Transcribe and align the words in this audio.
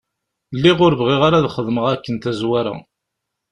Lliɣ 0.55 0.77
ur 0.85 0.93
bɣiɣ 0.99 1.21
ara 1.27 1.37
ad 1.39 1.49
xedmeɣ 1.55 1.85
akken 1.93 2.15
tazwara. 2.23 2.73